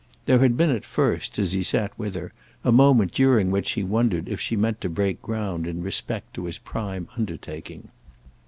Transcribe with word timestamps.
There 0.25 0.39
had 0.39 0.57
been 0.57 0.71
at 0.71 0.83
first, 0.83 1.37
as 1.37 1.53
he 1.53 1.61
sat 1.61 1.89
there 1.91 1.91
with 1.95 2.15
her, 2.15 2.33
a 2.63 2.71
moment 2.71 3.11
during 3.11 3.51
which 3.51 3.73
he 3.73 3.83
wondered 3.83 4.27
if 4.27 4.41
she 4.41 4.55
meant 4.55 4.81
to 4.81 4.89
break 4.89 5.21
ground 5.21 5.67
in 5.67 5.83
respect 5.83 6.33
to 6.33 6.45
his 6.45 6.57
prime 6.57 7.07
undertaking. 7.17 7.89